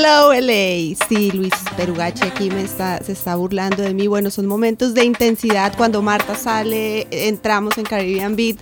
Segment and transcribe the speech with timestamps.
[0.00, 0.94] Hello LA.
[1.08, 4.06] Sí, Luis Perugachi aquí me está, se está burlando de mí.
[4.06, 8.58] Bueno, son momentos de intensidad cuando Marta sale, entramos en Caribbean Beat.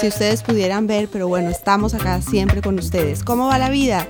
[0.00, 3.22] Si ustedes pudieran ver, pero bueno, estamos acá siempre con ustedes.
[3.22, 4.08] ¿Cómo va la vida?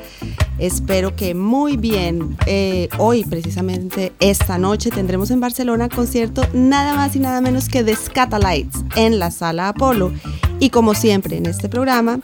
[0.61, 2.37] Espero que muy bien.
[2.47, 7.83] Eh, hoy, precisamente esta noche, tendremos en Barcelona concierto nada más y nada menos que
[7.83, 10.13] de Scatalites en la Sala Apolo.
[10.61, 12.21] Y como siempre en este programa,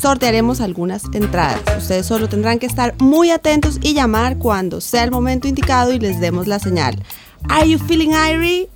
[0.00, 1.60] sortearemos algunas entradas.
[1.76, 5.98] Ustedes solo tendrán que estar muy atentos y llamar cuando sea el momento indicado y
[5.98, 7.02] les demos la señal.
[7.48, 8.68] Are you feeling irie?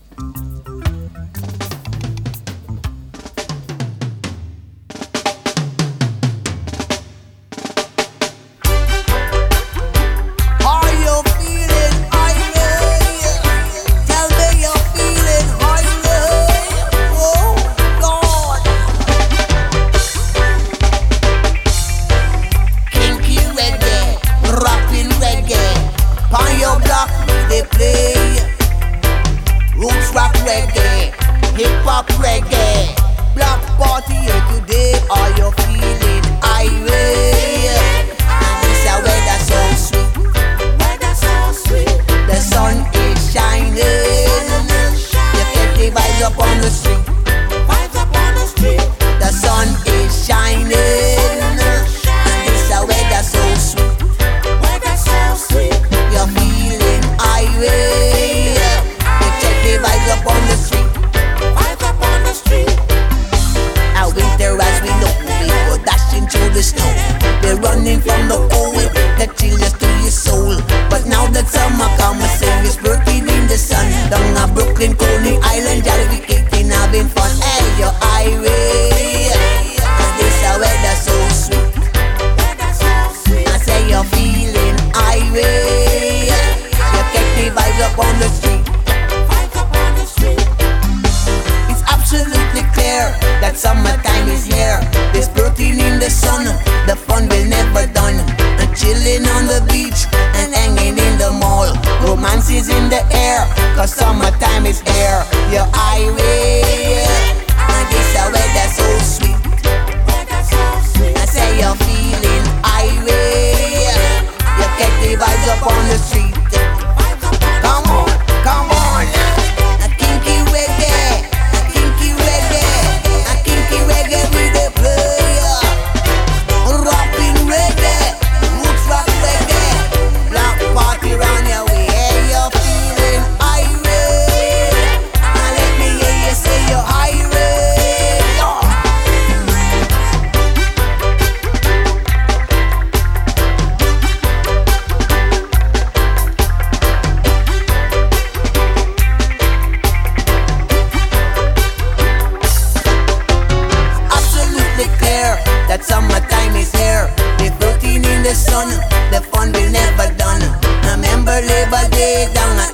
[158.34, 158.66] the
[159.12, 160.42] the fun we never done.
[160.90, 162.73] Remember Labor Day down at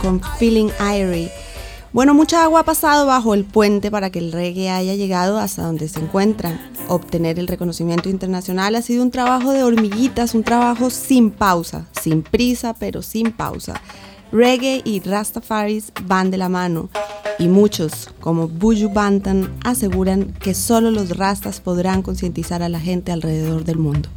[0.00, 1.30] con Feeling Irie.
[1.92, 5.62] Bueno, mucha agua ha pasado bajo el puente para que el reggae haya llegado hasta
[5.62, 6.58] donde se encuentra.
[6.88, 12.22] Obtener el reconocimiento internacional ha sido un trabajo de hormiguitas, un trabajo sin pausa, sin
[12.22, 13.78] prisa, pero sin pausa.
[14.32, 16.88] Reggae y Rastafaris van de la mano
[17.38, 23.12] y muchos, como Buju Bantan, aseguran que solo los rastas podrán concientizar a la gente
[23.12, 24.08] alrededor del mundo.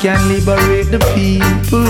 [0.00, 1.84] Can liberate the people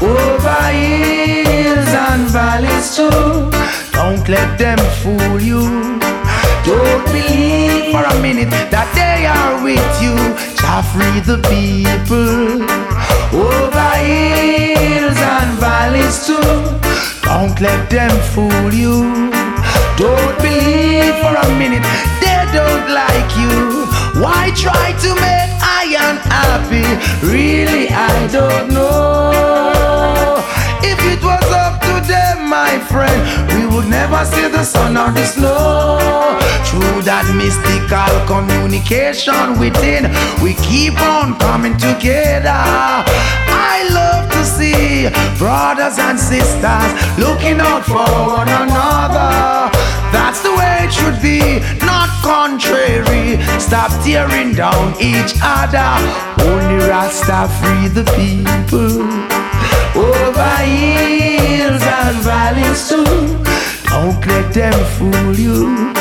[0.00, 3.50] over hills and valleys too.
[3.90, 5.98] Don't let them fool you.
[6.62, 10.14] Don't believe for a minute that they are with you.
[10.54, 12.62] Shall free the people
[13.34, 16.46] over hills and valleys too.
[17.26, 19.32] Don't let them fool you.
[19.98, 21.82] Don't believe for a minute
[22.22, 23.90] they don't like you.
[24.22, 25.59] Why try to make
[26.10, 26.86] I unhappy?
[27.26, 30.42] Really, I don't know.
[30.82, 33.20] If it was up to them, my friend,
[33.52, 35.98] we would never see the sun or the snow.
[36.66, 40.10] Through that mystical communication within,
[40.42, 42.50] we keep on coming together.
[42.50, 45.08] I love to see
[45.38, 49.79] brothers and sisters looking out for one another.
[50.12, 53.40] That's the way it should be, not contrary.
[53.58, 55.90] Stop tearing down each other.
[56.42, 59.02] Only Rasta free the people.
[59.94, 63.04] Over hills and valleys too.
[63.90, 65.92] Don't let them fool you.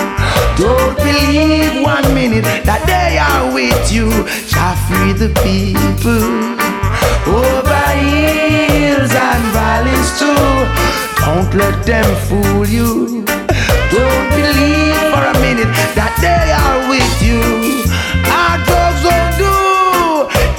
[0.57, 4.09] Don't believe one minute that they are with you.
[4.49, 6.25] Shall free the people.
[7.27, 10.89] Over hills and valleys too.
[11.25, 13.25] Don't let them fool you.
[13.91, 17.41] Don't believe for a minute that they are with you.
[18.29, 19.55] Our drugs won't do.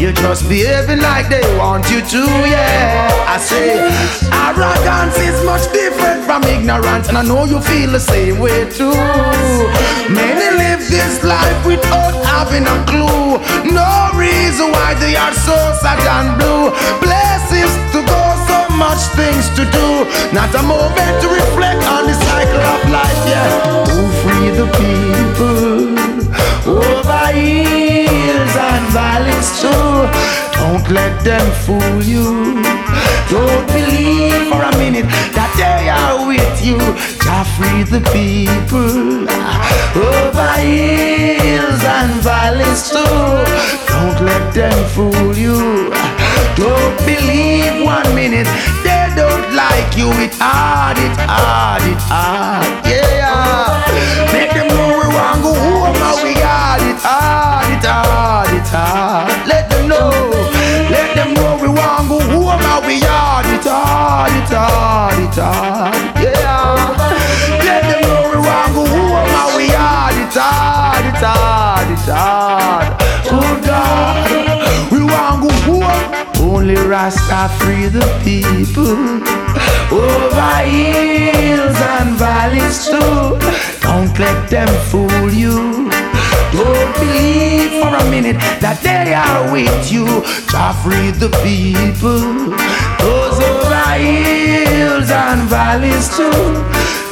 [0.03, 3.13] You're just behaving like they want you to, yeah.
[3.29, 3.79] I say,
[4.33, 8.97] arrogance is much different from ignorance, and I know you feel the same way too.
[10.11, 13.39] Many live this life without having a clue.
[13.71, 16.73] No reason why they are so sad and blue.
[17.05, 18.20] Places to go,
[18.81, 19.87] much things to do.
[20.33, 23.51] Not a moment to reflect on the cycle of life, yeah.
[23.93, 26.01] Who free the people
[26.67, 29.87] over hills and valleys too.
[30.59, 32.27] Don't let them fool you.
[33.29, 36.79] Don't believe for a minute that they are with you.
[37.23, 39.29] Jah free the people
[40.09, 43.17] over hills and valleys too.
[43.93, 45.91] Don't let them fool you.
[46.57, 48.49] Don't believe one minute
[48.85, 50.09] they don't like you.
[50.21, 52.67] It hard, it hard, it hard.
[52.85, 53.81] Yeah,
[54.33, 58.69] make them know we want go home and we got it hard, it hard, it
[58.69, 59.49] hard.
[59.49, 60.11] Let them know,
[60.91, 65.35] let them know we want go home and we got it hard, it hard, it
[65.35, 65.95] hard.
[66.21, 66.93] Yeah,
[67.65, 72.05] let them know we want go home and we got it hard, it hard, it
[72.05, 72.89] hard.
[73.33, 74.40] Oh God,
[76.51, 79.23] Only Rasta free the people
[79.93, 83.39] over hills and valleys too.
[83.81, 85.89] Don't let them fool you.
[86.51, 90.07] Don't believe for a minute that they are with you.
[90.51, 92.51] Jah free the people.
[92.99, 96.35] Those over hills and valleys too.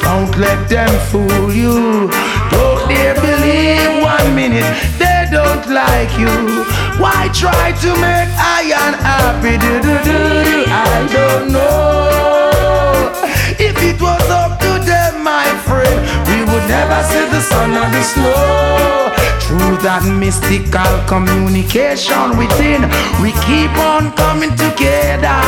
[0.03, 2.11] Don't let them fool you.
[2.51, 4.67] Don't they believe one minute
[4.99, 6.67] they don't like you.
[6.99, 9.55] Why try to make iron happy?
[9.55, 10.59] Do, do, do, do.
[10.67, 13.15] I don't know.
[13.55, 17.87] If it was up to them, my friend, we would never see the sun or
[17.95, 19.15] the snow.
[19.47, 22.91] Through that mystical communication within,
[23.23, 25.39] we keep on coming together.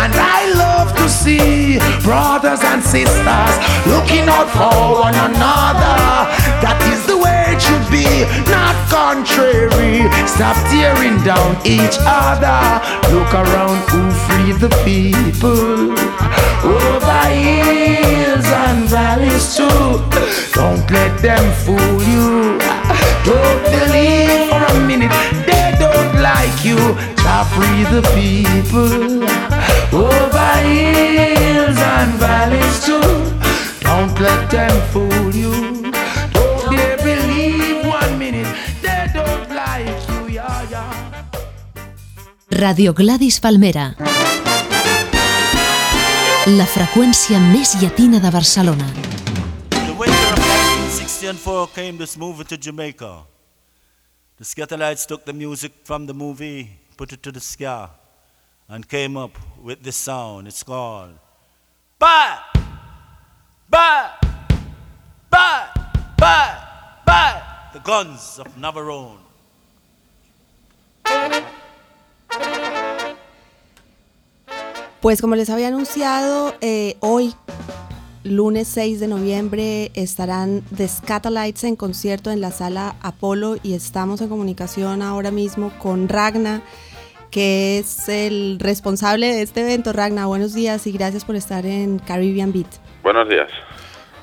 [0.00, 3.54] And I love to see brothers and sisters
[3.90, 6.30] looking out for one another.
[7.66, 8.06] Should be,
[8.50, 10.06] not contrary.
[10.26, 12.60] Stop tearing down each other.
[13.12, 15.92] Look around who free the people.
[16.62, 19.82] Over hills and valleys too.
[20.54, 22.58] Don't let them fool you.
[23.24, 25.14] Don't believe for a minute
[25.48, 26.78] they don't like you.
[27.22, 29.22] Jah free the people.
[29.92, 33.10] Over hills and valleys too.
[33.80, 35.55] Don't let them fool you.
[42.56, 43.90] Radio Gladys Palmera.
[46.56, 48.86] La freqüència més llatina de Barcelona.
[49.74, 53.26] The winter of 1964 came this movie to Jamaica.
[54.38, 57.90] The Scatterlights took the music from the movie, put it to the ska,
[58.70, 60.48] and came up with this sound.
[60.48, 61.18] It's called
[61.98, 62.38] Bye!
[63.68, 64.12] Bye!
[65.28, 65.68] Bye!
[66.16, 66.56] Bye!
[67.04, 67.42] Bye!
[67.74, 69.20] The Guns of Navarone.
[75.06, 77.32] Pues como les había anunciado, eh, hoy
[78.24, 84.20] lunes 6 de noviembre estarán The Scatalites en concierto en la sala Apolo y estamos
[84.20, 86.60] en comunicación ahora mismo con Ragna,
[87.30, 89.92] que es el responsable de este evento.
[89.92, 92.66] Ragna, buenos días y gracias por estar en Caribbean Beat.
[93.04, 93.48] Buenos días.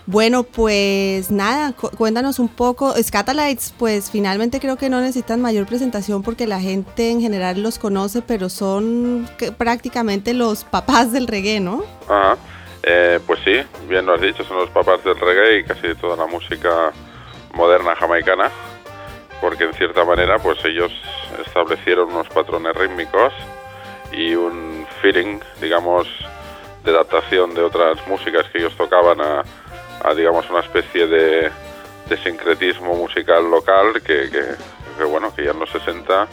[0.05, 2.93] Bueno, pues nada, cuéntanos un poco.
[3.01, 7.79] Scatalites, pues finalmente creo que no necesitan mayor presentación porque la gente en general los
[7.79, 11.83] conoce, pero son prácticamente los papás del reggae, ¿no?
[12.10, 12.38] Ajá.
[12.86, 16.17] Eh, pues sí, bien lo has dicho, son los papás del reggae y casi toda
[16.17, 16.91] la música
[17.53, 18.51] moderna jamaicana,
[19.39, 20.91] porque en cierta manera pues ellos
[21.45, 23.31] establecieron unos patrones rítmicos
[24.12, 26.10] y un feeling, digamos,
[26.83, 29.43] de adaptación de otras músicas que ellos tocaban a,
[30.03, 31.51] a digamos, una especie de,
[32.10, 34.43] de sincretismo musical local que, que,
[34.98, 36.27] que, bueno, que ya en los 60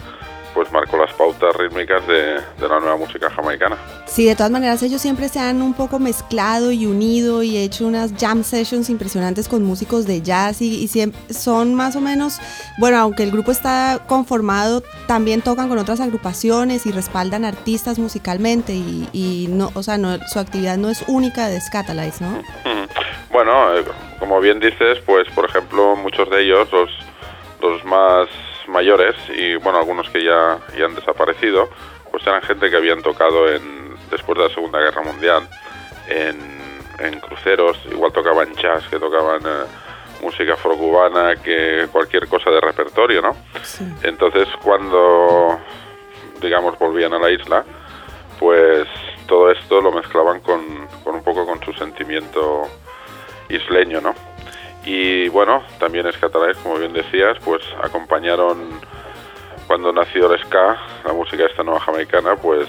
[0.53, 3.77] pues marcó las pautas rítmicas de, de, la nueva música jamaicana.
[4.05, 7.87] Sí, de todas maneras ellos siempre se han un poco mezclado y unido y hecho
[7.87, 12.39] unas jam sessions impresionantes con músicos de jazz y, y siempre son más o menos,
[12.77, 18.73] bueno, aunque el grupo está conformado, también tocan con otras agrupaciones y respaldan artistas musicalmente
[18.73, 22.41] y, y no, o sea, no, su actividad no es única de Scatalites, ¿no?
[22.63, 22.87] Mm.
[23.31, 23.85] Bueno, eh,
[24.19, 26.89] como bien dices, pues por ejemplo muchos de ellos, los,
[27.61, 28.27] los más
[28.67, 31.69] mayores y bueno, algunos que ya, ya han desaparecido,
[32.11, 35.47] pues eran gente que habían tocado en, después de la Segunda Guerra Mundial
[36.09, 36.39] en,
[36.99, 39.65] en cruceros, igual tocaban jazz, que tocaban eh,
[40.21, 43.35] música afrocubana, que cualquier cosa de repertorio, ¿no?
[43.63, 43.85] Sí.
[44.03, 45.57] Entonces cuando,
[46.41, 47.63] digamos, volvían a la isla,
[48.39, 48.87] pues
[49.25, 52.67] todo esto lo mezclaban con, con un poco con su sentimiento
[53.55, 54.15] isleño, ¿no?
[54.83, 58.79] Y bueno, también es catalán, como bien decías, pues acompañaron
[59.67, 62.67] cuando nació el ska, la música esta nueva jamaicana, pues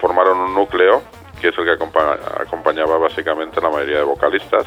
[0.00, 1.02] formaron un núcleo
[1.40, 4.66] que es el que acompañaba básicamente la mayoría de vocalistas.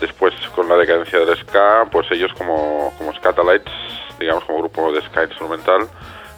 [0.00, 3.72] Después, con la decadencia del ska, pues ellos como, como Scatalites,
[4.18, 5.88] digamos como grupo de ska instrumental,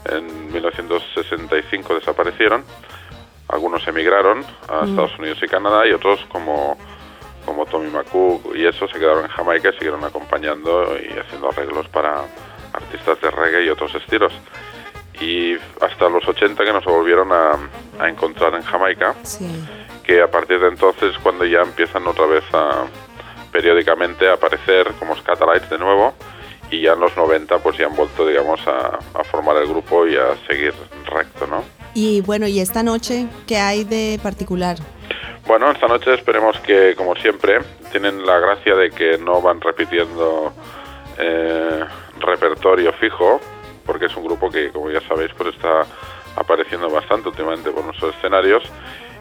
[0.04, 2.64] en 1965 desaparecieron.
[3.48, 6.76] Algunos emigraron a Estados Unidos y Canadá y otros como
[7.44, 11.88] como Tommy McCook y eso se quedaron en Jamaica y siguieron acompañando y haciendo arreglos
[11.88, 12.24] para
[12.72, 14.32] artistas de reggae y otros estilos.
[15.20, 17.52] Y hasta los 80 que nos volvieron a,
[17.98, 19.48] a encontrar en Jamaica, sí.
[20.02, 22.86] que a partir de entonces cuando ya empiezan otra vez a
[23.52, 26.14] periódicamente a aparecer como Scatalites de nuevo
[26.70, 30.06] y ya en los 90 pues ya han vuelto digamos a, a formar el grupo
[30.06, 30.72] y a seguir
[31.04, 31.62] recto, ¿no?
[31.94, 34.78] Y bueno, ¿y esta noche qué hay de particular?
[35.52, 37.58] Bueno, esta noche esperemos que, como siempre,
[37.90, 40.50] tienen la gracia de que no van repitiendo
[41.18, 41.84] eh,
[42.20, 43.38] repertorio fijo,
[43.84, 45.84] porque es un grupo que, como ya sabéis, pues está
[46.36, 48.62] apareciendo bastante últimamente por nuestros escenarios.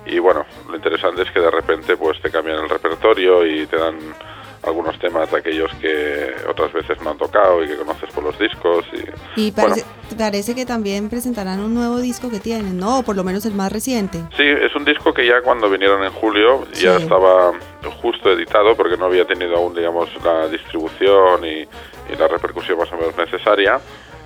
[0.05, 3.75] Y bueno, lo interesante es que de repente pues te cambian el repertorio y te
[3.75, 3.97] dan
[4.63, 8.38] algunos temas de aquellos que otras veces no han tocado y que conoces por los
[8.38, 8.86] discos.
[8.94, 10.18] Y, y parece, bueno.
[10.18, 13.00] parece, que también presentarán un nuevo disco que tienen, ¿no?
[13.00, 14.20] O por lo menos el más reciente.
[14.38, 16.86] Sí, es un disco que ya cuando vinieron en julio sí.
[16.86, 17.53] ya estaba
[18.01, 22.91] justo editado porque no había tenido aún, digamos, la distribución y, y la repercusión más
[22.91, 23.80] o menos necesaria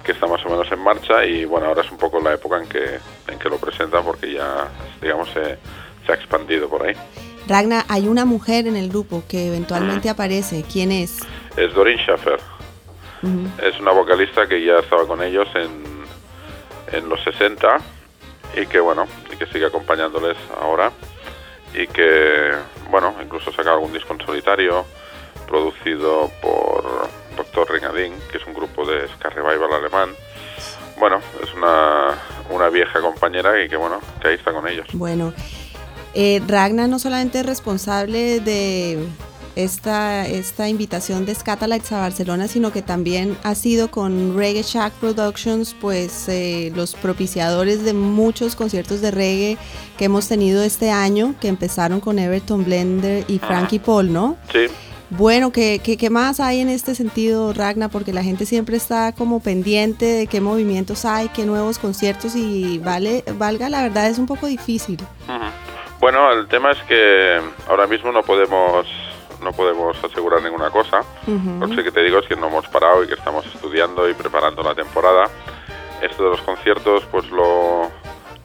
[0.03, 2.61] que está más o menos en marcha y bueno, ahora es un poco la época
[2.61, 4.67] en que, en que lo presentan porque ya,
[5.01, 5.57] digamos, se,
[6.05, 6.95] se ha expandido por ahí.
[7.47, 10.13] Ragna, hay una mujer en el grupo que eventualmente -huh.
[10.13, 10.63] aparece.
[10.71, 11.19] ¿Quién es?
[11.57, 12.39] Es Dorin Schaffer.
[13.21, 13.63] Uh -huh.
[13.63, 16.05] Es una vocalista que ya estaba con ellos en,
[16.91, 17.77] en los 60
[18.55, 20.91] y que, bueno, y que sigue acompañándoles ahora.
[21.73, 22.51] Y que,
[22.89, 24.85] bueno, incluso saca algún disco en solitario,
[25.47, 27.69] producido por Dr.
[27.71, 30.15] Ringadin, que es un grupo de ska revival alemán.
[30.97, 32.17] Bueno, es una,
[32.49, 34.87] una vieja compañera y que, bueno, que ahí está con ellos.
[34.93, 35.33] Bueno.
[36.15, 39.05] Eh, Ragna no solamente es responsable de
[39.57, 44.93] esta, esta invitación de Scatalites a Barcelona, sino que también ha sido con Reggae Shack
[44.93, 49.57] Productions, pues eh, los propiciadores de muchos conciertos de reggae
[49.97, 54.37] que hemos tenido este año, que empezaron con Everton Blender y Frankie Paul, ¿no?
[54.53, 54.67] Sí.
[55.09, 57.89] Bueno, ¿qué, ¿qué, qué, más hay en este sentido, Ragna?
[57.89, 62.79] Porque la gente siempre está como pendiente de qué movimientos hay, qué nuevos conciertos y
[62.79, 64.97] vale, valga, la verdad es un poco difícil.
[65.27, 65.64] -huh.
[66.05, 68.85] Bueno, el tema es que ahora mismo no podemos
[69.41, 70.99] no podemos asegurar ninguna cosa.
[71.25, 71.59] Uh -huh.
[71.59, 74.07] Lo que sí que te digo es que no hemos parado y que estamos estudiando
[74.07, 75.23] y preparando la temporada.
[76.03, 77.89] Esto de los conciertos, pues lo,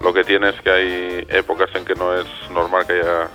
[0.00, 3.28] lo que tiene es que hay épocas en que no es normal que haya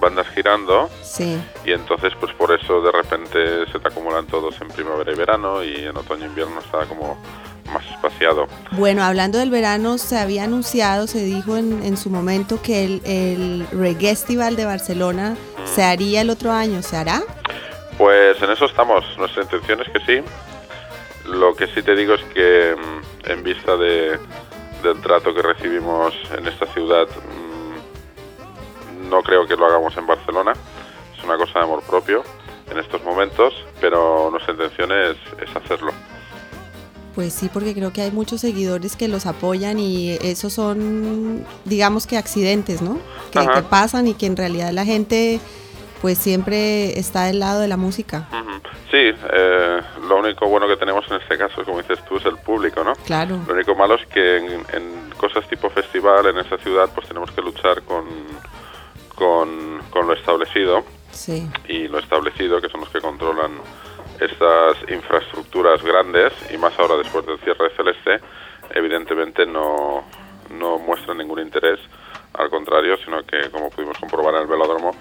[0.00, 1.40] bandas girando sí.
[1.64, 5.64] y entonces pues por eso de repente se te acumulan todos en primavera y verano
[5.64, 7.18] y en otoño e invierno está como
[7.72, 8.46] más espaciado.
[8.72, 13.02] Bueno, hablando del verano, se había anunciado, se dijo en, en su momento que el,
[13.04, 15.36] el Reggae Festival de Barcelona.
[15.64, 16.82] ¿Se haría el otro año?
[16.82, 17.22] ¿Se hará?
[17.96, 19.04] Pues en eso estamos.
[19.16, 20.24] Nuestra intención es que sí.
[21.24, 24.18] Lo que sí te digo es que mm, en vista de,
[24.82, 30.52] del trato que recibimos en esta ciudad, mm, no creo que lo hagamos en Barcelona.
[31.16, 32.24] Es una cosa de amor propio
[32.68, 35.92] en estos momentos, pero nuestra intención es, es hacerlo.
[37.18, 42.06] Pues sí, porque creo que hay muchos seguidores que los apoyan y esos son, digamos
[42.06, 43.00] que accidentes, ¿no?
[43.32, 45.40] Que, que pasan y que en realidad la gente
[46.00, 48.28] pues siempre está del lado de la música.
[48.92, 48.98] Sí,
[49.32, 52.84] eh, lo único bueno que tenemos en este caso, como dices tú, es el público,
[52.84, 52.92] ¿no?
[53.04, 53.40] Claro.
[53.48, 57.32] Lo único malo es que en, en cosas tipo festival en esta ciudad pues tenemos
[57.32, 58.04] que luchar con,
[59.16, 61.48] con, con lo establecido Sí.
[61.66, 63.50] y lo establecido, que son los que controlan
[64.20, 68.20] estas infraestructuras grandes y más ahora después del cierre de Celeste,
[68.74, 70.04] evidentemente no,
[70.50, 71.78] no muestran ningún interés,
[72.34, 74.92] al contrario, sino que como pudimos comprobar en el velódromo,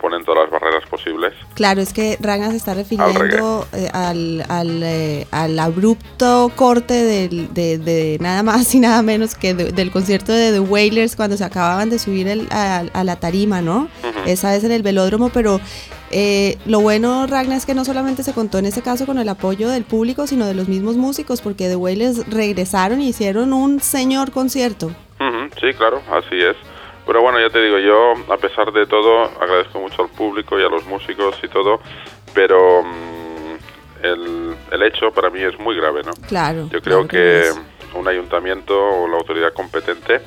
[0.00, 1.32] ponen todas las barreras posibles.
[1.54, 7.52] Claro, es que Ragnar se está refiriendo eh, al, al, eh, al abrupto corte del-
[7.54, 11.38] de, de nada más y nada menos que de- del concierto de The Wailers cuando
[11.38, 13.88] se acababan de subir el- a, a la tarima, ¿no?
[14.26, 15.60] Esa vez en el velódromo, pero
[16.10, 19.28] eh, lo bueno, Ragnar, es que no solamente se contó en este caso con el
[19.28, 23.80] apoyo del público, sino de los mismos músicos, porque The Wailers regresaron y hicieron un
[23.80, 24.86] señor concierto.
[24.86, 26.56] Ujú, Sí, claro, así es.
[27.06, 30.64] Pero bueno, ya te digo, yo a pesar de todo agradezco mucho al público y
[30.64, 31.80] a los músicos y todo,
[32.34, 36.12] pero mm, el, el hecho para mí es muy grave, ¿no?
[36.28, 36.62] Claro.
[36.72, 37.60] Yo creo claro que es.
[37.94, 40.20] un ayuntamiento o la autoridad competente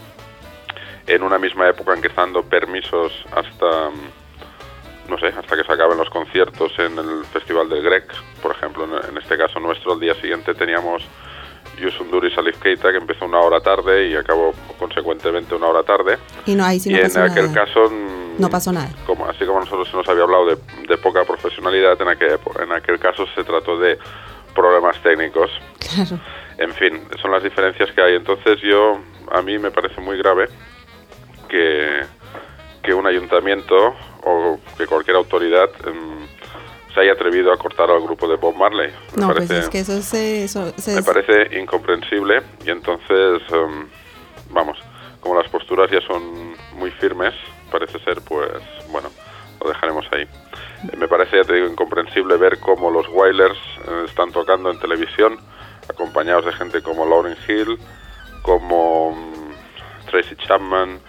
[1.07, 4.18] en una misma época en que están dando permisos hasta mm,
[5.09, 8.05] no sé, hasta que se acaben los conciertos en el Festival del Grec,
[8.41, 11.03] por ejemplo, en, en este caso nuestro, el día siguiente teníamos
[11.79, 16.17] Yusundur y Salif Keita, que empezó una hora tarde y acabó consecuentemente una hora tarde.
[16.45, 17.65] Y no, ahí sí y no en pasó aquel nada.
[17.65, 18.89] caso, mm, No pasó nada.
[19.05, 22.71] como, así como nosotros se nos había hablado de, de poca profesionalidad, en aquel, en
[22.71, 23.97] aquel caso se trató de
[24.53, 25.49] problemas técnicos.
[25.93, 26.19] Claro.
[26.57, 28.15] En fin, son las diferencias que hay.
[28.15, 28.99] Entonces yo,
[29.31, 30.49] a mí me parece muy grave
[31.47, 32.01] que,
[32.83, 36.27] que un ayuntamiento o que cualquier autoridad em,
[36.93, 38.91] se haya atrevido a cortar al grupo de Bob Marley.
[39.15, 40.43] Me No, pues parece- es que eso se...
[40.45, 43.87] Eso, se- me parece incomprensible y entonces, em,
[44.49, 44.77] vamos,
[45.19, 47.33] como las posturas ya son muy firmes,
[47.71, 48.49] parece ser, pues
[48.91, 49.09] bueno,
[49.61, 50.27] lo dejaremos ahí.
[50.97, 55.37] Me parece, ya te digo, incomprensible ver cómo los Wailers eh, están tocando en televisión,
[55.89, 57.77] acompañados de gente como Lauryn Hill,
[58.41, 60.99] como mm, Tracy Chapman,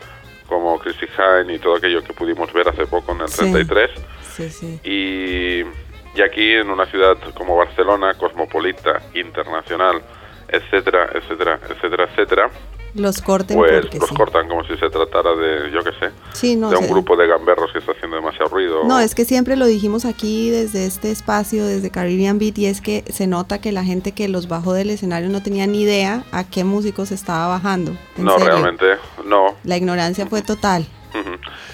[0.50, 3.38] como Chrissy Hine y todo aquello que pudimos ver hace poco en el Sí.
[3.52, 3.90] 33.
[4.20, 4.80] Sí, sí.
[4.84, 10.02] Y, y aquí en una ciudad como Barcelona, cosmopolita, internacional,
[10.48, 12.50] etcétera, etcétera, etcétera, etcétera,
[12.94, 14.14] Los corten pues los sí.
[14.14, 17.26] cortan como si se tratara de, yo qué sé, Sí, no, de un grupo de
[17.26, 18.84] gamberros que está haciendo demasiado ruido.
[18.84, 22.80] No, es que siempre lo dijimos aquí desde este espacio, desde Caribbean Beat, y es
[22.80, 26.24] que se nota que la gente que los bajó del escenario no tenía ni idea
[26.32, 27.92] a qué músicos estaba bajando.
[28.16, 28.46] No, serio.
[28.48, 29.56] realmente, no.
[29.64, 30.86] La ignorancia fue total.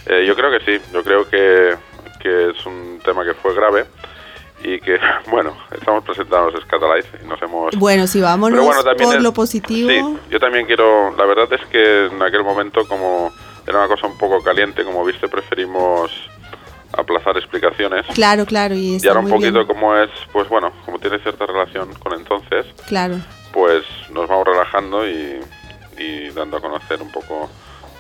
[0.07, 1.77] Eh, yo creo que sí, yo creo que,
[2.21, 3.85] que es un tema que fue grave
[4.63, 4.99] y que,
[5.31, 7.75] bueno, estamos presentando los Scatalites y nos hemos...
[7.77, 9.89] Bueno, si vámonos bueno, también por es- lo positivo.
[9.91, 11.15] Sí, yo también quiero.
[11.17, 13.33] La verdad es que en aquel momento, como
[13.67, 16.11] era una cosa un poco caliente, como viste, preferimos
[16.97, 18.07] aplazar explicaciones.
[18.15, 19.67] Claro, claro, y Y está ahora un poquito bien.
[19.67, 23.17] como es, pues bueno, como tiene cierta relación con entonces, Claro.
[23.53, 25.41] pues nos vamos relajando y,
[25.99, 27.51] y dando a conocer un poco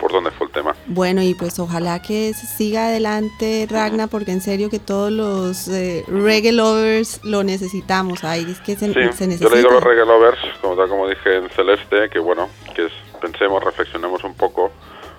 [0.01, 0.75] por dónde fue el tema.
[0.87, 6.05] Bueno, y pues ojalá que siga adelante Ragna, porque en serio que todos los eh,
[6.09, 8.25] reggae lovers lo necesitamos.
[8.25, 9.49] Ahí es que se, Sí, se yo necesita.
[9.51, 12.87] le digo a los reggae lovers, como tal como dije en Celeste, que bueno, que
[12.87, 14.71] es- pensemos, reflexionemos un poco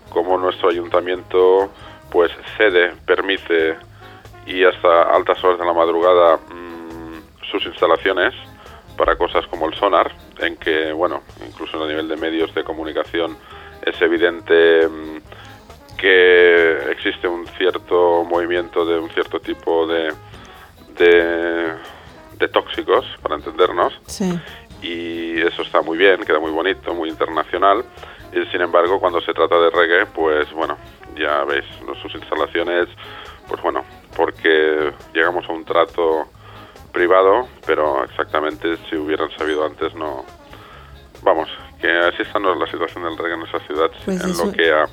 [0.10, 1.70] cómo nuestro ayuntamiento
[2.12, 3.76] pues cede, permite
[4.46, 8.34] y hasta altas horas de la madrugada mm, sus instalaciones
[8.98, 13.38] para cosas como el sonar, en que bueno, incluso a nivel de medios de comunicación
[13.84, 15.18] es evidente mm,
[15.98, 20.14] que existe un cierto movimiento de un cierto tipo de,
[20.98, 21.74] de,
[22.38, 24.40] de tóxicos, para entendernos, Sí.
[24.82, 27.84] y eso está muy bien, queda muy bonito, muy internacional.
[28.34, 30.78] Y sin embargo, cuando se trata de reggae, pues bueno,
[31.18, 31.66] ya veis,
[32.02, 32.88] sus instalaciones,
[33.48, 33.84] pues bueno,
[34.16, 36.28] porque llegamos a un trato
[36.92, 40.26] privado, pero exactamente si hubieran sabido antes, no.
[41.24, 44.72] Vamos, que así está la situación del reggae en esa ciudad Pues en lo que
[44.72, 44.88] a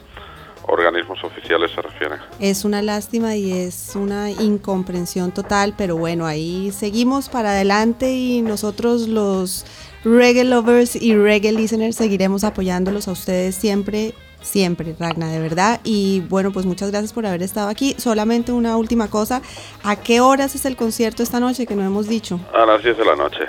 [0.66, 2.16] organismos oficiales se refiere.
[2.40, 8.42] Es una lástima y es una incomprensión total, pero bueno, ahí seguimos para adelante y
[8.42, 9.66] nosotros los
[10.04, 15.80] reggae lovers y reggae listeners seguiremos apoyándolos a ustedes siempre Siempre, Ragna, de verdad.
[15.84, 17.94] Y bueno, pues muchas gracias por haber estado aquí.
[17.96, 19.40] Solamente una última cosa.
[19.82, 22.38] ¿A qué horas es el concierto esta noche que no hemos dicho?
[22.52, 23.46] A las 10 de la noche.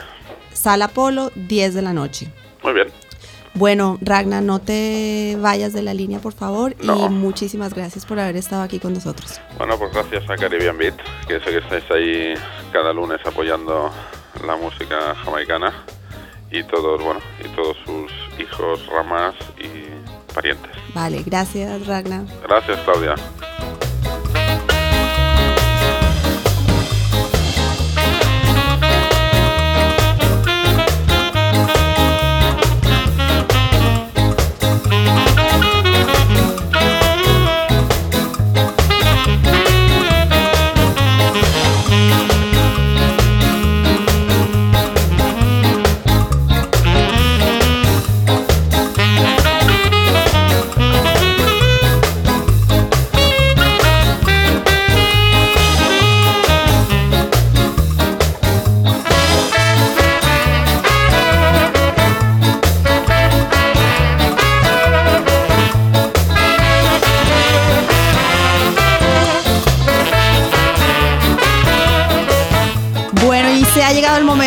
[0.53, 2.31] Sala Polo, 10 de la noche.
[2.63, 2.87] Muy bien.
[3.55, 6.75] Bueno, Ragna, no te vayas de la línea, por favor.
[6.83, 7.05] No.
[7.05, 9.39] Y muchísimas gracias por haber estado aquí con nosotros.
[9.57, 10.95] Bueno, pues gracias a Caribbean Beat,
[11.27, 12.33] que sé que estáis ahí
[12.73, 13.89] cada lunes apoyando
[14.45, 15.73] la música jamaicana
[16.51, 20.71] y todos, bueno, y todos sus hijos, ramas y parientes.
[20.93, 22.25] Vale, gracias, Ragna.
[22.43, 23.15] Gracias, Claudia.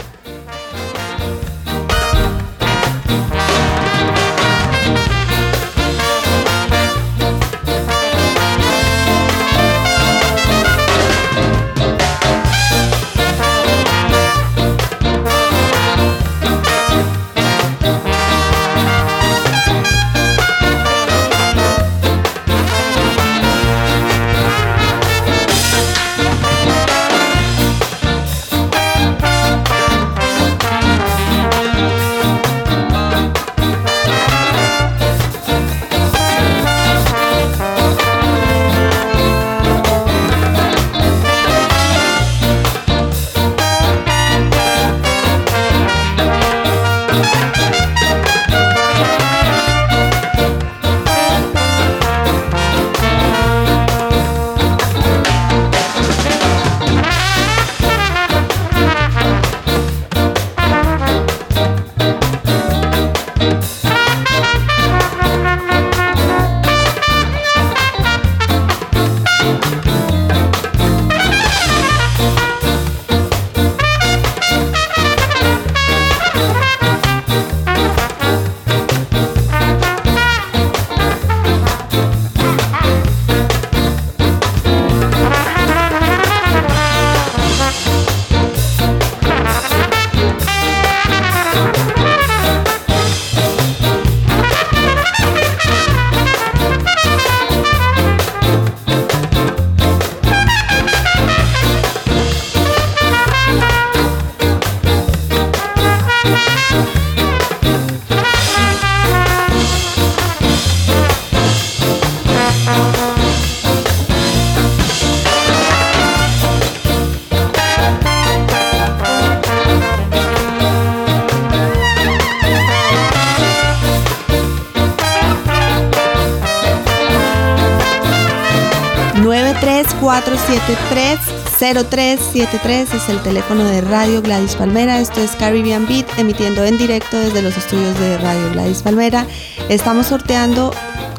[131.75, 135.01] 0373 es el teléfono de Radio Gladys Palmera.
[135.01, 139.27] Esto es Caribbean Beat, emitiendo en directo desde los estudios de Radio Gladys Palmera.
[139.71, 140.75] Estamos sorteando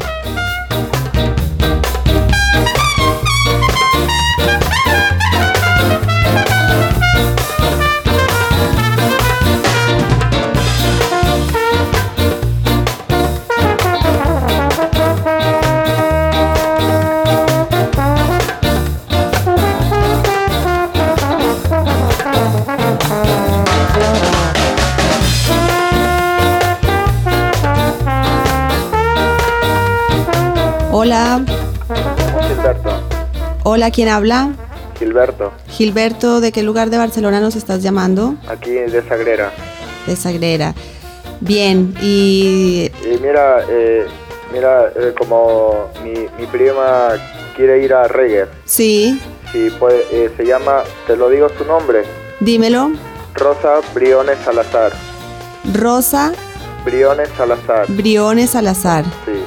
[33.79, 34.49] Hola, ¿quién habla?
[34.97, 38.35] Gilberto, Gilberto, ¿de qué lugar de Barcelona nos estás llamando?
[38.49, 39.53] aquí de Sagrera.
[40.05, 40.75] De Sagrera.
[41.39, 44.05] Bien, y Y mira, eh,
[44.51, 47.11] mira, eh, como mi, mi prima
[47.55, 49.17] quiere ir a reggae, sí,
[49.53, 52.03] si puede, eh, se llama, te lo digo su nombre,
[52.41, 52.91] dímelo.
[53.33, 54.91] Rosa Briones Salazar.
[55.73, 56.33] Rosa
[56.83, 59.05] Briones Salazar, Briones Salazar.
[59.25, 59.41] sí.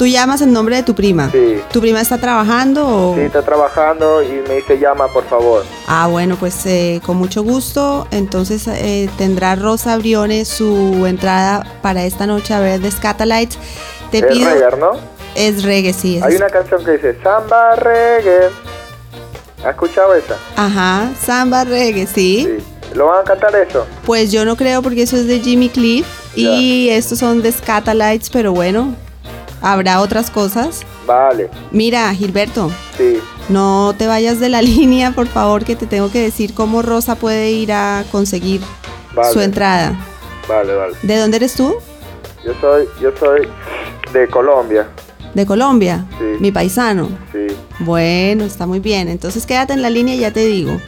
[0.00, 1.30] ¿Tú llamas en nombre de tu prima?
[1.30, 1.60] Sí.
[1.70, 3.14] ¿Tu prima está trabajando o...?
[3.16, 5.62] Sí, está trabajando y me dice llama, por favor.
[5.86, 8.08] Ah, bueno, pues eh, con mucho gusto.
[8.10, 13.58] Entonces eh, tendrá Rosa Briones su entrada para esta noche a ver The Scatalites.
[14.10, 14.48] Te es pido...
[14.48, 14.92] reggae, ¿no?
[15.34, 16.18] Es reggae, sí.
[16.24, 18.48] Hay una canción que dice Samba Reggae.
[19.58, 20.34] ¿Has escuchado esa?
[20.56, 22.48] Ajá, samba reggae, ¿sí?
[22.48, 22.64] Sí.
[22.94, 23.86] ¿Lo van a cantar eso?
[24.06, 28.30] Pues yo no creo porque eso es de Jimmy Cliff y estos son de Scatalites,
[28.30, 28.94] pero bueno,
[29.62, 30.82] habrá otras cosas.
[31.06, 33.18] Vale, Mira, Gilberto, sí.
[33.48, 37.14] no te vayas de la línea, por favor, que te tengo que decir cómo Rosa
[37.16, 38.60] puede ir a conseguir
[39.14, 39.32] Vale.
[39.32, 39.94] su entrada.
[40.48, 40.94] Vale, vale.
[41.02, 41.74] ¿De dónde eres tú?
[42.44, 43.48] Yo soy, yo soy
[44.12, 44.88] de Colombia.
[45.34, 46.24] De Colombia, Sí.
[46.40, 47.08] mi paisano.
[47.32, 47.46] Sí.
[47.80, 49.08] Bueno, está muy bien.
[49.08, 50.80] Entonces quédate en la línea y ya te digo.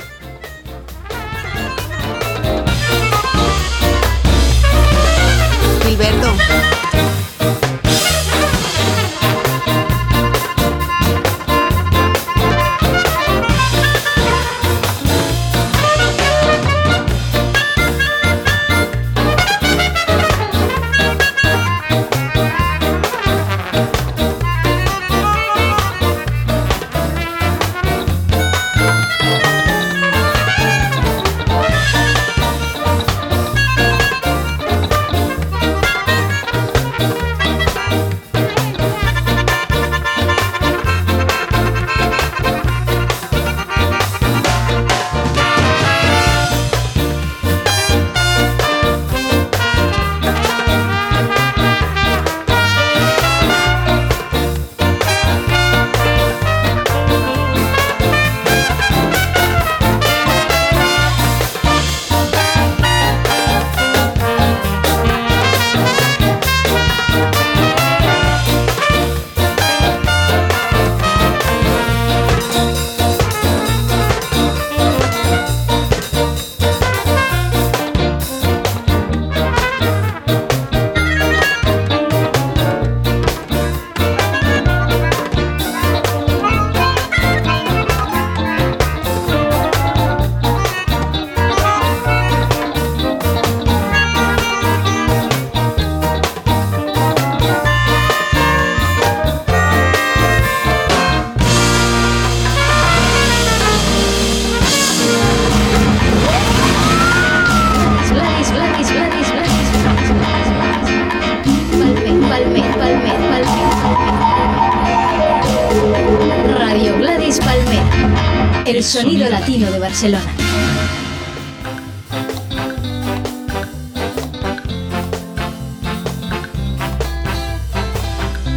[119.03, 120.33] Sonido latino de Barcelona.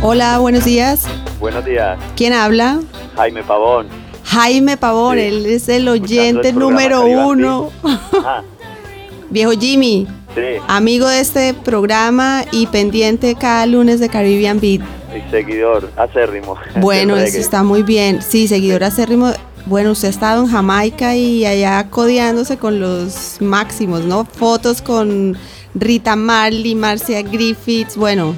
[0.01, 1.05] Hola, buenos días.
[1.39, 2.79] Buenos días, ¿Quién habla?
[3.15, 3.88] Jaime Pavón.
[4.23, 7.71] Jaime Pavón, Sí, él es el oyente el número uno.
[9.29, 14.81] Viejo Jimmy, sí, amigo de este programa y pendiente cada lunes de Caribbean Beat.
[15.13, 16.55] mi seguidor acérrimo.
[16.77, 18.21] Bueno, eso está muy bien.
[18.21, 19.31] Sí, seguidor acérrimo.
[19.65, 24.23] Bueno, usted ha estado en Jamaica y allá codeándose con los máximos, ¿no?
[24.25, 25.36] Fotos con
[25.73, 28.36] Rita Marley, Marcia Griffiths, bueno.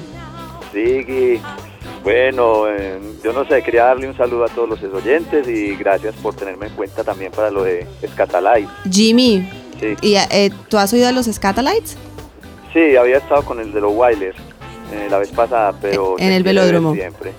[0.72, 1.40] Sí,
[2.02, 6.14] bueno, eh, yo no sé, quería darle un saludo a todos los oyentes y gracias
[6.16, 8.66] por tenerme en cuenta también para lo de Escatalay.
[8.90, 9.46] Jimmy,
[9.78, 11.96] Sí, ¿y, eh, ¿tú has oído de los Scatalites?
[12.72, 14.36] sí, había estado con el de los Wailers
[14.92, 16.16] eh, la vez pasada, pero...
[16.18, 16.94] En el velódromo.
[16.94, 17.32] Siempre.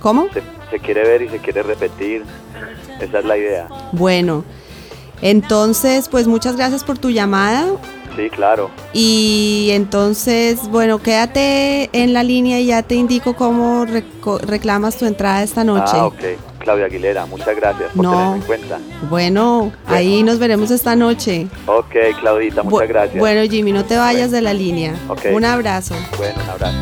[0.00, 0.28] ¿Cómo?
[0.32, 2.24] Se, se quiere ver y se quiere repetir.
[3.00, 3.68] Esa es la idea.
[3.92, 4.44] Bueno,
[5.22, 7.66] entonces, pues muchas gracias por tu llamada.
[8.16, 8.70] Sí, claro.
[8.92, 13.86] Y entonces, bueno, quédate en la línea y ya te indico cómo
[14.42, 15.92] reclamas tu entrada esta noche.
[15.94, 16.18] Ah, ok.
[16.58, 18.10] Claudia Aguilera, muchas gracias por No.
[18.10, 18.78] tenerme en cuenta.
[19.08, 21.46] Bueno, ahí nos veremos esta noche.
[21.66, 23.18] Ok, Claudita, muchas Bu- gracias.
[23.18, 24.94] Bueno, Jimmy, no te vayas de la línea.
[25.08, 25.26] Ok.
[25.32, 25.94] Un abrazo.
[26.18, 26.76] Bueno, un abrazo.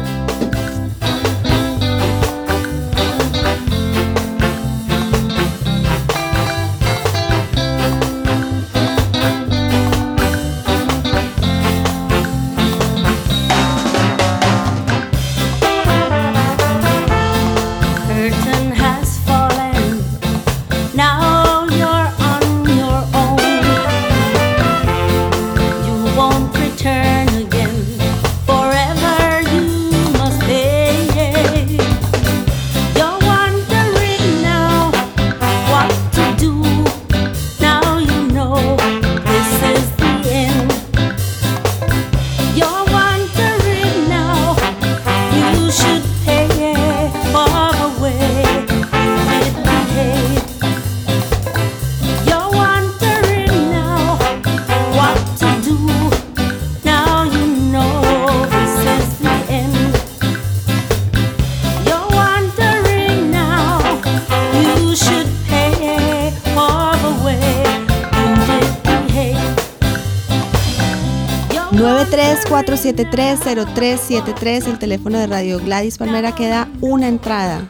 [72.69, 77.67] 473-0373, el teléfono de Radio Gladys Palmera, queda una entrada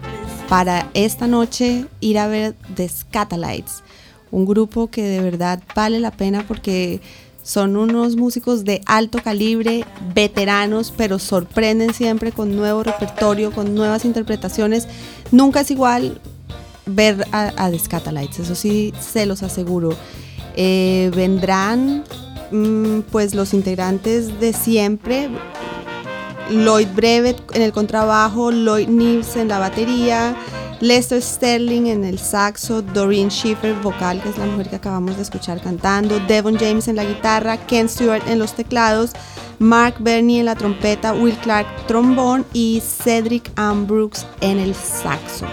[0.48, 3.84] para esta noche ir a ver The Scatalites,
[4.32, 7.00] un grupo que de verdad vale la pena porque
[7.44, 9.84] son unos músicos de alto calibre,
[10.16, 14.88] veteranos, pero sorprenden siempre con nuevo repertorio, con nuevas interpretaciones.
[15.30, 16.20] Nunca es igual
[16.86, 19.90] ver a, a The Scatalites, eso sí se los aseguro.
[20.56, 22.02] Eh, vendrán
[23.10, 25.28] pues los integrantes de siempre,
[26.50, 30.34] Lloyd Brevet en el contrabajo, Lloyd Nives en la batería,
[30.80, 35.22] Lester Sterling en el saxo, Doreen Schiffer vocal, que es la mujer que acabamos de
[35.22, 39.10] escuchar cantando, Devon James en la guitarra, Ken Stewart en los teclados,
[39.58, 45.46] Mark Berney en la trompeta, Will Clark trombón y Cedric Ambrooks en el saxo.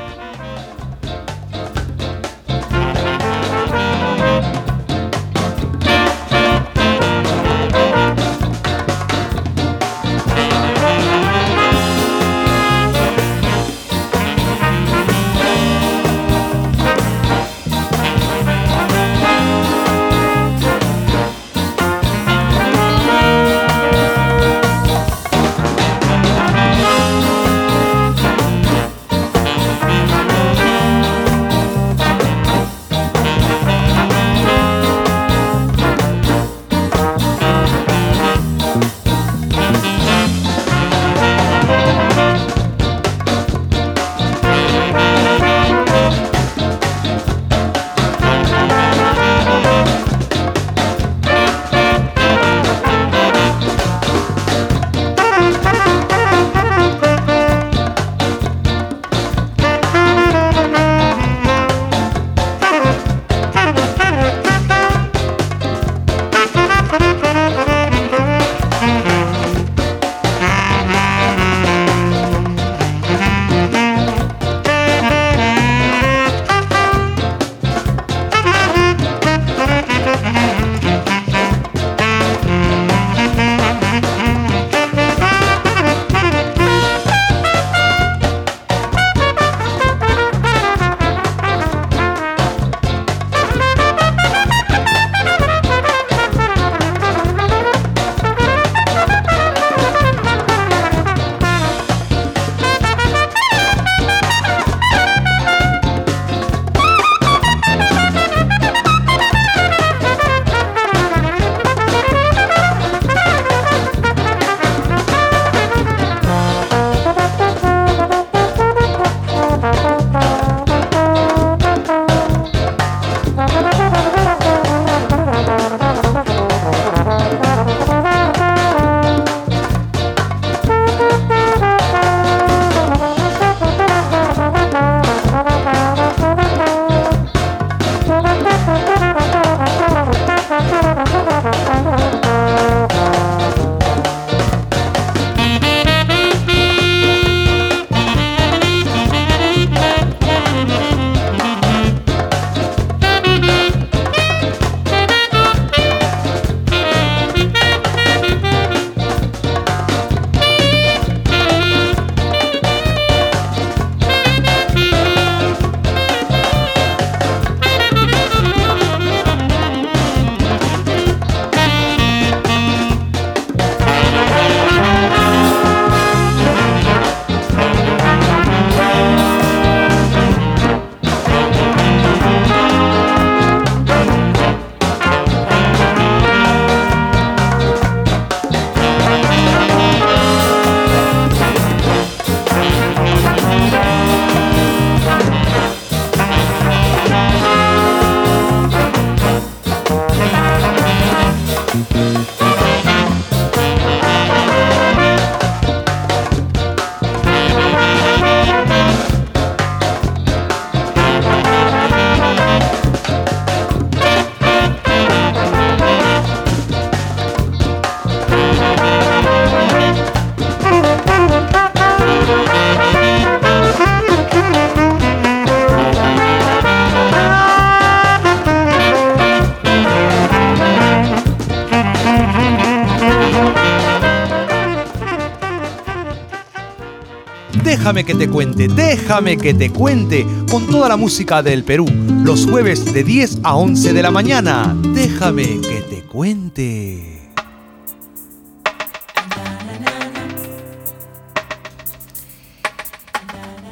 [237.95, 241.85] Déjame que te cuente, déjame que te cuente con toda la música del Perú,
[242.25, 244.75] los jueves de 10 a 11 de la mañana.
[244.93, 247.31] Déjame que te cuente.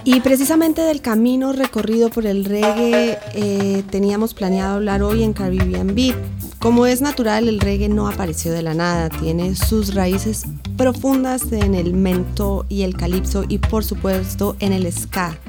[0.06, 5.96] Y precisamente del camino recorrido por el reggae eh, teníamos planeado hablar hoy en Caribbean
[5.96, 6.16] Beat.
[6.60, 10.46] Como es natural, el reggae no apareció de la nada, tiene sus raíces
[10.84, 15.40] profundas en el mento y el calipso y por supuesto en el ska,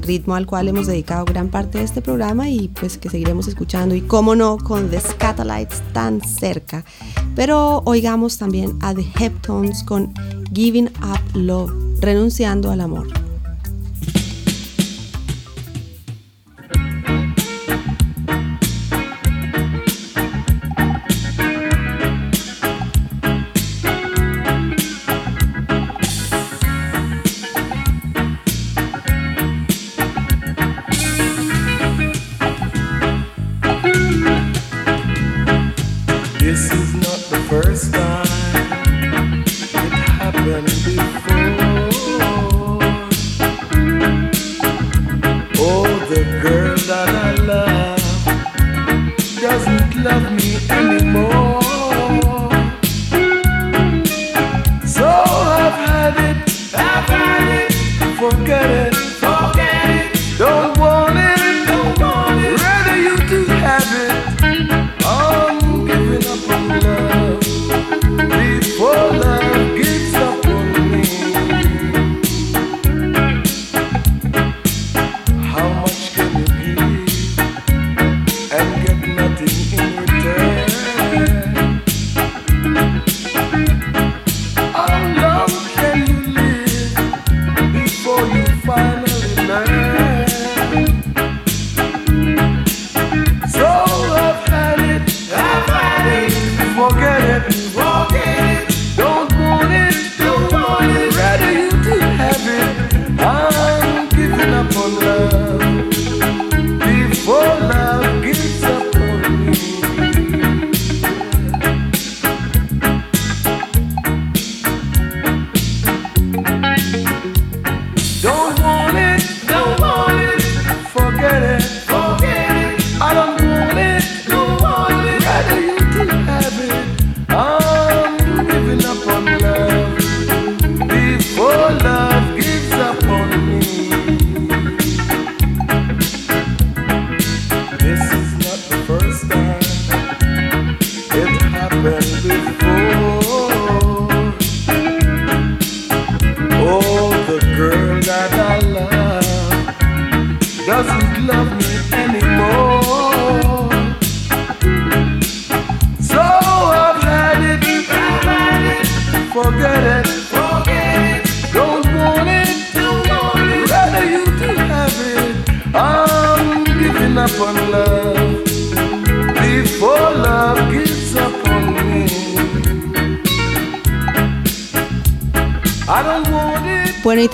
[0.00, 3.96] ritmo al cual hemos dedicado gran parte de este programa y pues que seguiremos escuchando
[3.96, 6.84] y cómo no con The Scatolites tan cerca.
[7.34, 10.14] Pero oigamos también a The Heptones con
[10.54, 13.25] Giving Up Love, renunciando al amor.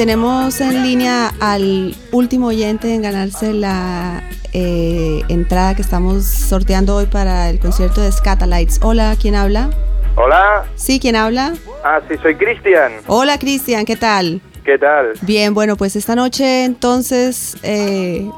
[0.02, 4.20] Tenemos en línea al último oyente en ganarse la
[4.52, 8.80] eh, entrada que estamos sorteando hoy para el concierto de Scatalites.
[8.82, 9.70] Hola, ¿quién habla?
[10.16, 11.52] Hola, Sí, ¿quién habla?
[11.84, 12.94] ah, sí, soy Cristian.
[13.06, 14.40] Hola, Cristian, ¿qué tal?
[14.64, 15.12] ¿Qué tal?
[15.20, 18.28] Bien, bueno, pues esta noche entonces eh,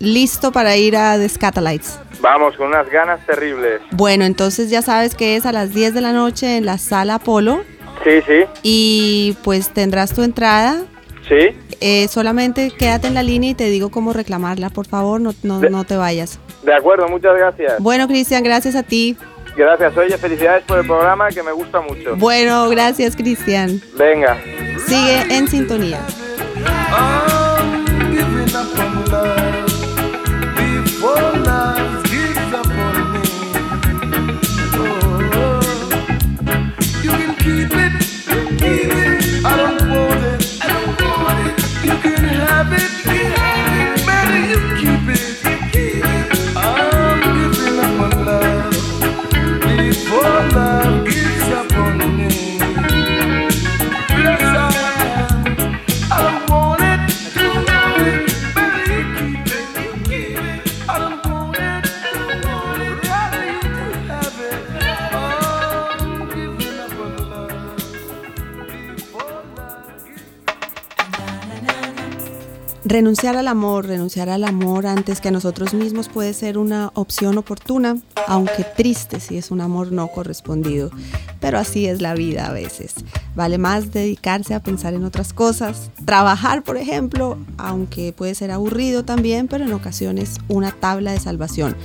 [0.00, 1.98] listo para ir a The Scatalites.
[2.20, 3.80] Vamos, con unas ganas terribles.
[3.92, 7.14] Bueno, entonces ya sabes que es a las 10 de la noche en la sala
[7.14, 7.62] Apolo
[8.04, 10.84] Sí, sí, y pues tendrás tu entrada.
[11.30, 11.56] Sí.
[11.80, 15.60] Eh, solamente quédate en la línea y te digo cómo reclamarla, por favor, no, no,
[15.60, 16.38] no te vayas.
[16.62, 17.78] De acuerdo, muchas gracias.
[17.78, 19.16] Bueno, Cristian, gracias a ti.
[19.56, 22.16] Gracias, oye, felicidades por el programa que me gusta mucho.
[22.16, 23.80] Bueno, gracias, Cristian.
[23.96, 24.38] Venga.
[24.86, 26.00] Sigue en sintonía.
[73.00, 77.38] Renunciar al amor, renunciar al amor antes que a nosotros mismos puede ser una opción
[77.38, 77.96] oportuna,
[78.26, 80.90] aunque triste si es un amor no correspondido.
[81.40, 82.96] Pero así es la vida a veces.
[83.34, 89.02] Vale más dedicarse a pensar en otras cosas, trabajar, por ejemplo, aunque puede ser aburrido
[89.02, 91.76] también, pero en ocasiones una tabla de salvación.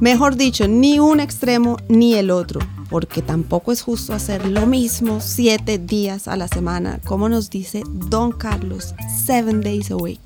[0.00, 5.20] Mejor dicho, ni un extremo ni el otro, porque tampoco es justo hacer lo mismo
[5.20, 10.20] siete días a la semana, como nos dice Don Carlos, seven days a week.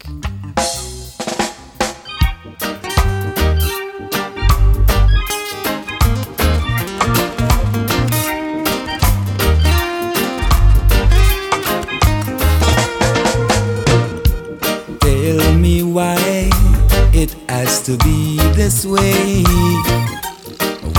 [17.89, 19.43] To be this way.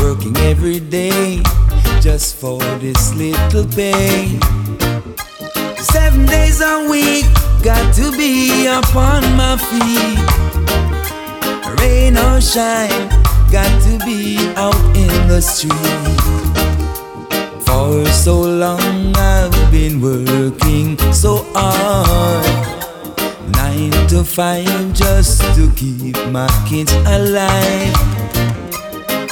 [0.02, 1.40] Working every day
[2.02, 4.40] just for this little pay.
[5.78, 7.26] Seven days a week,
[7.62, 10.18] got to be upon my feet.
[11.80, 13.10] Rain or shine,
[13.52, 15.76] got to be out in the street.
[17.68, 22.79] For so long I've been working so hard.
[23.80, 27.96] To five just to keep my kids alive.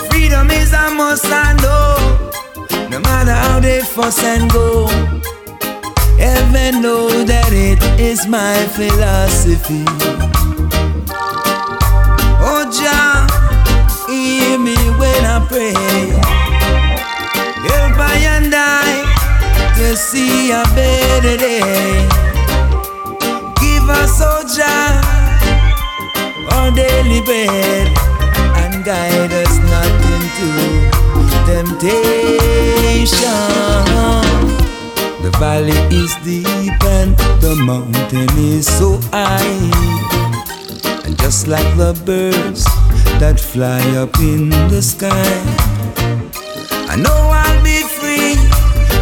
[0.08, 4.88] Freedom is a must I know, no matter how they fuss and go.
[6.18, 9.84] Heaven know that it is my philosophy.
[12.40, 13.28] Oh Jah,
[14.08, 15.74] hear me when I pray.
[17.68, 22.27] Help I and I to see a better day.
[24.20, 24.42] Oh
[26.52, 27.88] our daily bread
[28.58, 30.50] and guide us not into
[31.46, 33.22] temptation.
[35.22, 39.72] The valley is deep and the mountain is so high.
[41.06, 42.66] And just like the birds
[43.20, 45.12] that fly up in the sky,
[46.90, 48.36] I know I'll be free,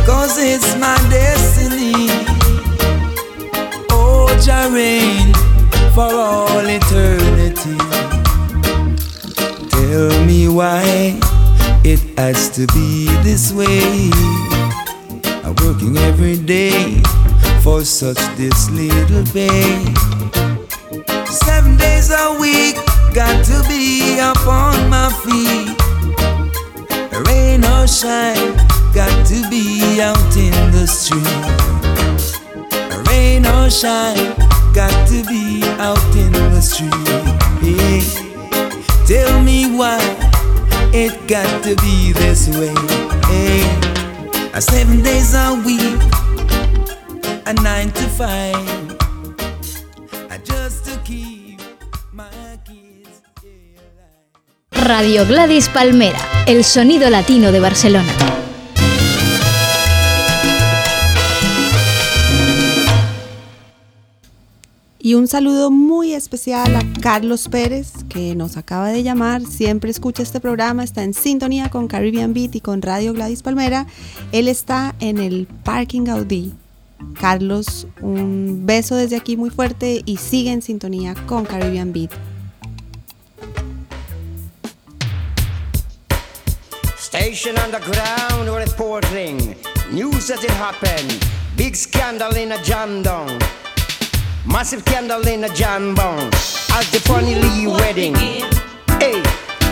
[0.05, 1.64] cause it's my destiny.
[4.45, 5.33] Jah reign
[5.95, 7.77] for all eternity.
[9.69, 11.17] Tell me why
[11.83, 14.11] it has to be this way.
[15.43, 17.01] I'm working every day
[17.63, 19.83] for such this little pay.
[21.25, 22.75] Seven days a week,
[23.15, 25.73] got to be up on my feet.
[27.27, 28.55] Rain or shine,
[28.93, 31.74] got to be out in the street.
[47.45, 48.55] A nine to five.
[54.71, 58.34] Radio Gladys Palmera, el sonido latino de Barcelona.
[65.05, 69.45] Y un saludo muy especial a Carlos Pérez, que nos acaba de llamar.
[69.45, 73.85] Siempre escucha este programa, está en sintonía con Caribbean Beat y con Radio Gladys Palmera.
[74.31, 76.55] Él está en el Parking Gaudí.
[77.21, 82.09] Carlos, un beso desde aquí muy fuerte y sigue en sintonía con Caribbean Beat.
[86.97, 89.55] Station underground reporting.
[89.91, 91.23] News that it happened.
[91.55, 93.03] Big scandal in a jam.
[94.47, 96.19] Massive scandal in a jam down.
[96.71, 98.15] At the Funny Lee wedding.
[98.15, 99.21] Hey,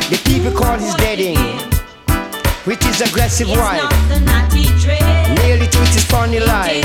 [0.09, 1.37] the people call his wedding.
[2.65, 3.83] With his aggressive wife.
[5.37, 6.83] Nearly took his funny life.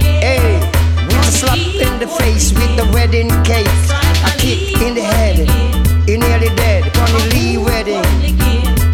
[0.00, 0.60] Hey,
[1.06, 3.68] with a slap in the face with the wedding cake.
[4.24, 5.48] A kick in the head.
[6.08, 6.84] He nearly dead.
[6.94, 8.02] Funny Lee wedding.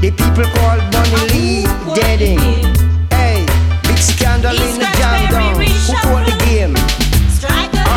[0.01, 2.41] The people call Bunny Lee deading.
[3.11, 3.45] Hey,
[3.83, 4.91] big scandal in the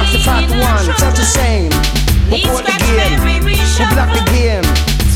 [0.07, 1.71] Ask the fat one, not the same.
[2.31, 3.19] Who called the game?
[3.19, 4.63] Who blocked the game?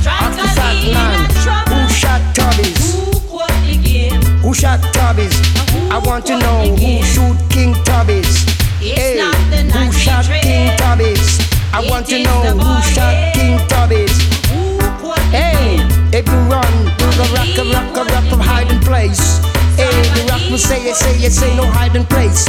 [0.03, 1.31] Ask the fat man.
[1.71, 2.99] Who shot Tubbies?
[4.43, 5.31] Who shot Tubbies?
[5.89, 8.43] I want to know who shoot King Tubbies.
[8.83, 9.15] Hey,
[9.71, 11.39] who shot King Tubbies?
[11.71, 14.11] I want to know who shot King Tubbies.
[15.31, 15.79] Hey,
[16.11, 19.39] if you run, the rock, a rock, a rock from hiding place.
[19.79, 19.87] Hey,
[20.19, 22.45] the rock will say, it, say, it, say, no hiding place.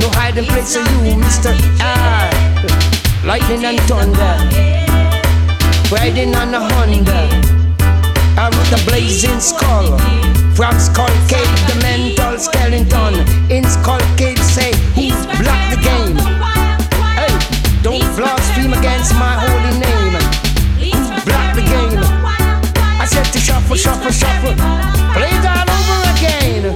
[0.00, 1.54] No hiding place for you, Mr.
[1.80, 2.30] I.
[3.24, 4.34] Lightning and thunder.
[5.90, 7.28] Riding on a Honda.
[8.36, 9.96] I with a blazing skull.
[10.54, 13.14] From Skull Cave, the mental skeleton.
[13.50, 16.18] In Skull Cave, say, who's blocked the game?
[17.14, 17.32] Hey,
[17.82, 20.14] don't blaspheme against my holy name.
[20.82, 20.90] Who
[21.24, 22.02] blocked the game?
[23.00, 24.54] I said to shuffle, shuffle, shuffle.
[25.14, 26.74] Play it all over again.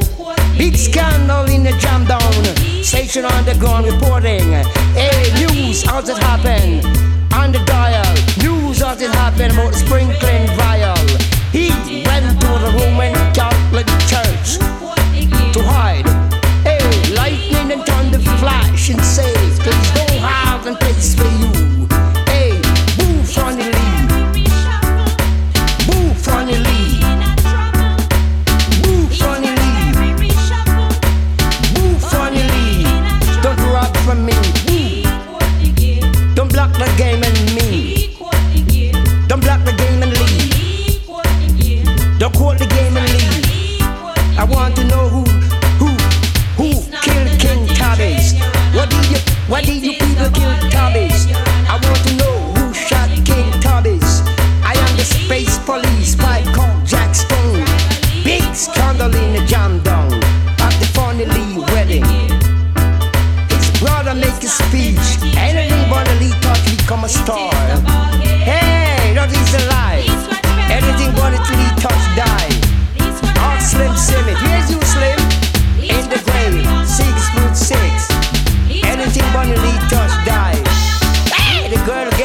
[0.57, 2.68] Big scandal in the jam down.
[2.83, 4.53] Station underground reporting.
[4.95, 6.85] Hey, news, how's it happen?
[7.35, 10.97] On the dial, news, how's it happen about the sprinkling vial?
[11.53, 11.71] He
[12.07, 14.59] went to the Roman Catholic Church
[15.53, 16.07] to hide.
[16.65, 21.48] Hey, lightning and thunder flash and say, please don't have a place for you.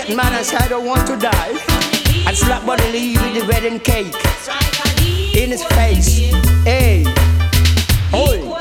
[0.10, 1.58] And say, I don't want to die.
[2.28, 4.14] And slap Buddy Lee with the wedding cake.
[5.36, 6.32] In his face.
[6.64, 7.04] Hey.
[8.12, 8.60] Oh.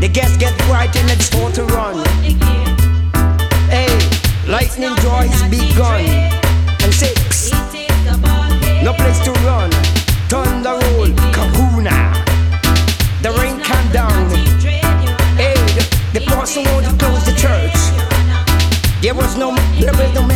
[0.00, 2.04] The guests get quiet and it's start to run.
[3.68, 3.90] Hey,
[4.48, 6.04] lightning joy is begun.
[6.82, 7.54] And say, "Psst,
[8.82, 9.70] no place to run.
[10.28, 12.14] Thunder roll, kahuna.
[13.22, 14.30] The rain come down.
[15.36, 18.04] Hey, the, the person wanted to close the church.
[19.04, 20.26] There was no, there was no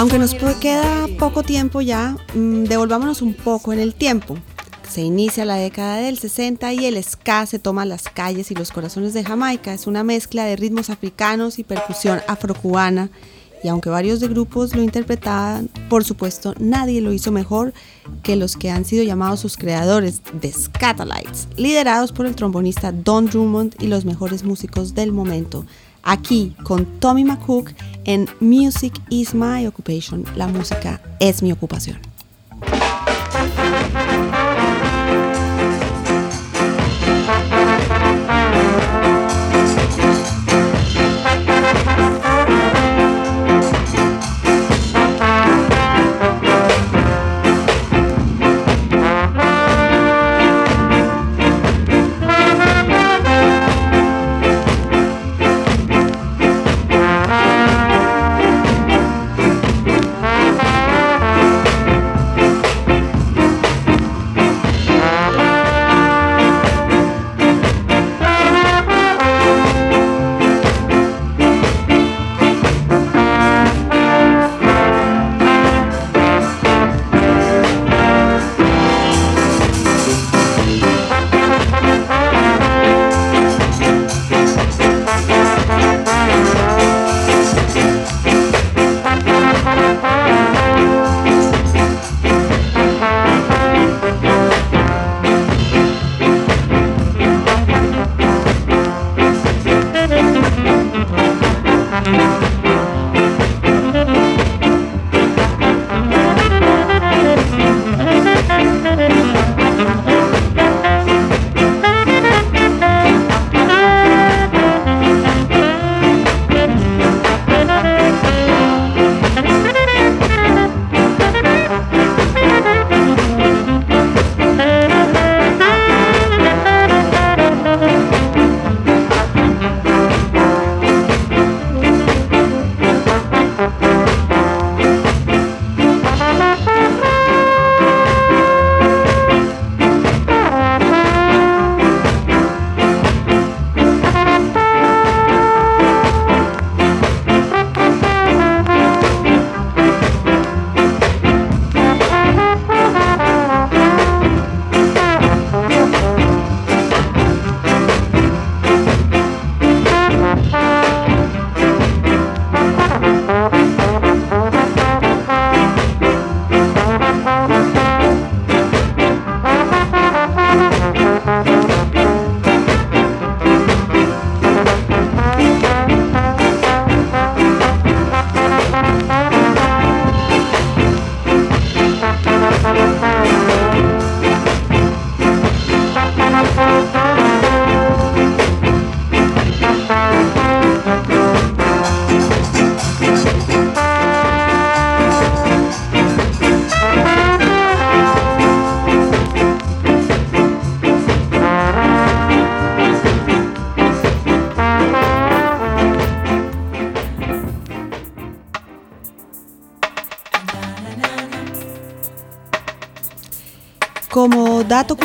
[0.00, 4.34] Aunque nos queda poco tiempo ya, mm, devolvámonos un poco en el tiempo.
[4.88, 8.70] Se inicia la década del 60 y el ska se toma las calles y los
[8.70, 9.74] corazones de Jamaica.
[9.74, 13.10] Es una mezcla de ritmos africanos y percusión afrocubana.
[13.62, 17.74] Y aunque varios de grupos lo interpretaban, por supuesto nadie lo hizo mejor
[18.22, 23.26] que los que han sido llamados sus creadores, The Scatalites, liderados por el trombonista Don
[23.26, 25.66] Drummond y los mejores músicos del momento.
[26.02, 27.70] Aquí con Tommy McCook
[28.04, 31.98] en Music is My Occupation, la música es mi ocupación.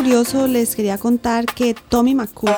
[0.06, 2.56] Curioso, les quería contar que Tommy McCook,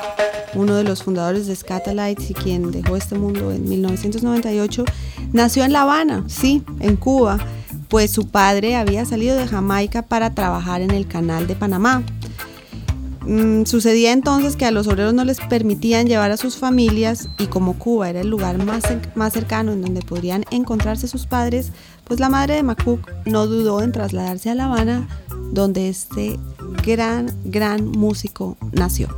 [0.53, 4.83] uno de los fundadores de Scatalites y quien dejó este mundo en 1998,
[5.31, 7.37] nació en La Habana, sí, en Cuba,
[7.87, 12.03] pues su padre había salido de Jamaica para trabajar en el canal de Panamá.
[13.21, 17.47] Mm, sucedía entonces que a los obreros no les permitían llevar a sus familias y
[17.47, 18.83] como Cuba era el lugar más,
[19.15, 21.71] más cercano en donde podrían encontrarse sus padres,
[22.03, 25.07] pues la madre de McCook no dudó en trasladarse a La Habana,
[25.53, 26.37] donde este
[26.87, 29.09] gran, gran músico nació.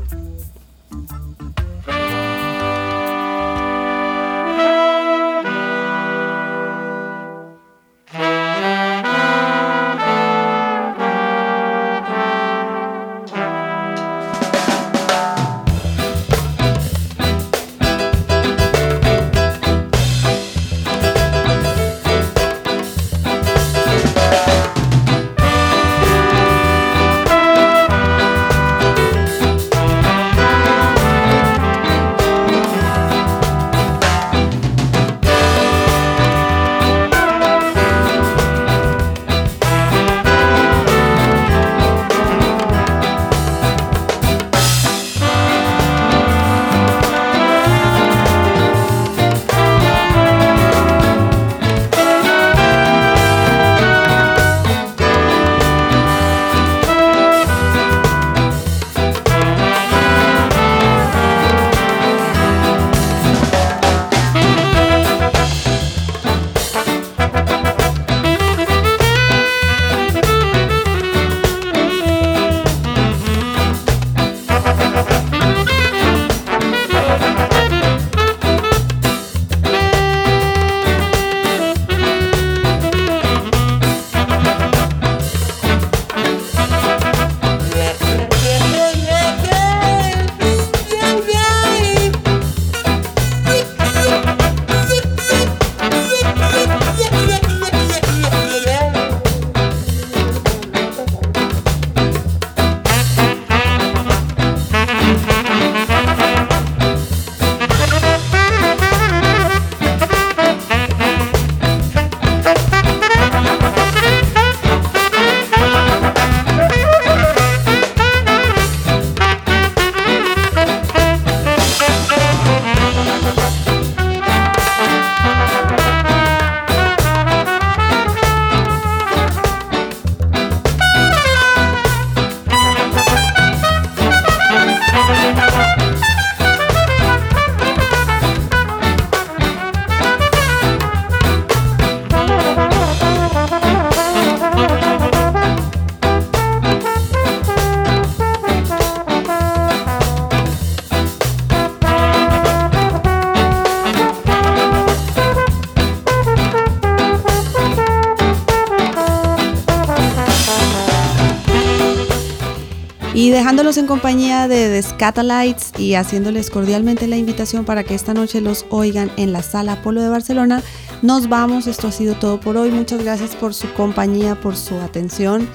[163.39, 168.41] Dejándolos en compañía de The Scatalites y haciéndoles cordialmente la invitación para que esta noche
[168.41, 170.61] los oigan en la sala Apolo de Barcelona,
[171.01, 171.65] nos vamos.
[171.65, 172.69] Esto ha sido todo por hoy.
[172.69, 175.47] Muchas gracias por su compañía, por su atención.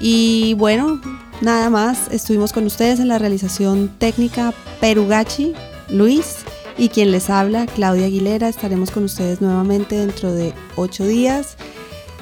[0.00, 0.98] Y bueno,
[1.42, 2.08] nada más.
[2.10, 5.52] Estuvimos con ustedes en la realización técnica Perugachi,
[5.90, 6.36] Luis
[6.78, 8.48] y quien les habla, Claudia Aguilera.
[8.48, 11.58] Estaremos con ustedes nuevamente dentro de ocho días.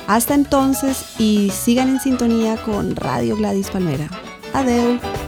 [0.08, 4.10] Hasta entonces y sigan en sintonía con Radio Gladys Palmera.
[4.54, 5.27] Adeu!